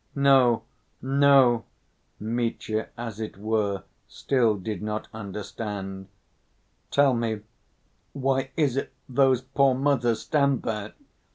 [0.15, 0.63] "No,
[0.99, 1.63] no,"
[2.19, 6.07] Mitya, as it were, still did not understand.
[6.89, 7.41] "Tell me
[8.11, 10.93] why it is those poor mothers stand there?